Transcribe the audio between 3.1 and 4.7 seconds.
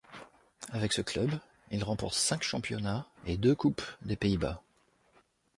et deux Coupes des Pays-Bas.